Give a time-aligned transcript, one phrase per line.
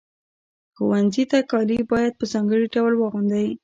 [0.75, 3.47] ښوونځي ته کالي باید په ځانګړي ډول واغوندئ.